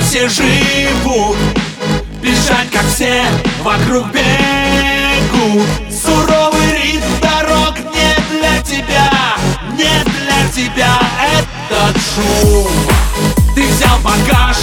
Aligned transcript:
все 0.00 0.28
живут. 0.28 1.36
Бежать, 2.22 2.70
как 2.72 2.84
все 2.86 3.24
вокруг 3.62 4.06
бегут. 4.08 5.66
Суровый 5.90 6.72
ритм 6.72 7.06
дорог 7.20 7.74
не 7.94 8.38
для 8.38 8.62
тебя 8.62 9.10
Не 9.72 10.04
для 10.04 10.48
тебя. 10.54 10.98
Этот 11.22 11.96
шум. 12.02 12.68
Ты 13.54 13.66
взял 13.66 13.98
багаж 14.00 14.56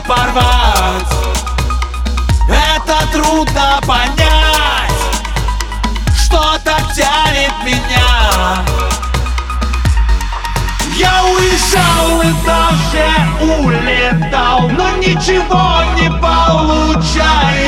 порвать. 0.00 1.14
Это 2.48 3.06
трудно 3.12 3.80
понять. 3.86 4.92
Что 6.16 6.58
так 6.64 6.92
тянет 6.94 7.52
меня. 7.64 8.64
Я 10.96 11.24
уезжал 11.24 12.22
и 12.22 12.32
даже 12.46 13.06
улетал 13.38 14.68
Но 14.70 14.96
ничего 14.96 15.82
не 15.94 16.08
получается 16.20 17.65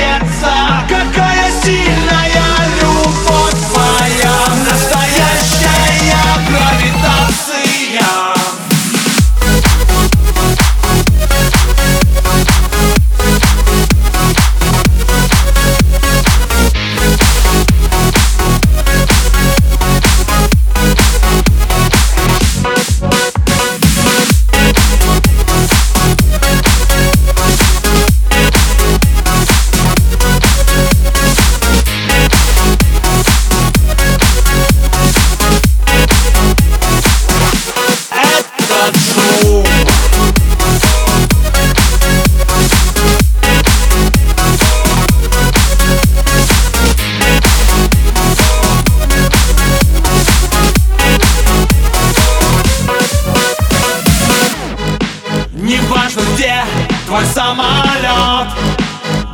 твой 57.08 57.24
самолет. 57.24 58.48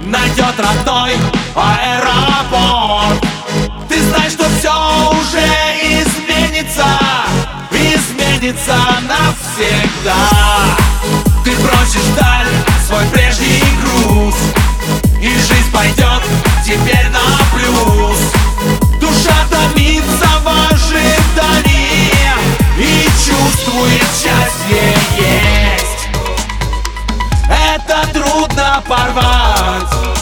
Найдет 0.00 0.54
родной 0.58 1.16
аэропорт. 1.56 3.20
Ты 3.88 4.00
знаешь, 4.00 4.32
что 4.32 4.44
все 4.58 4.70
уже 5.10 5.44
изменится 5.82 6.86
Изменится 7.72 8.76
навсегда. 9.08 10.14
Ты 11.44 11.50
бросишь 11.56 12.08
вдаль 12.12 12.46
свой 12.86 13.04
прежний 13.06 13.62
груз 13.82 14.36
И 15.20 15.28
жизнь 15.28 15.72
пойдет 15.72 16.22
теперь 16.64 17.08
на 17.10 17.26
плюс. 17.52 18.18
Душа 19.00 19.34
томится 19.50 20.28
в 20.44 20.72
ожидании 20.72 22.12
И 22.78 23.04
чувствует 23.26 24.04
zaparwać 28.74 30.13